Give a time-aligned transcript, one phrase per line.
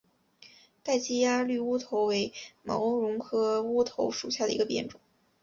[0.83, 4.99] 截基鸭绿乌头为毛茛科乌头属下的一个变种。